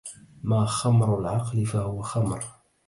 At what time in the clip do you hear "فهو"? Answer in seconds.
1.65-2.01